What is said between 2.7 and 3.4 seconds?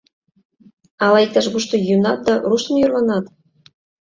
йӧрлынат?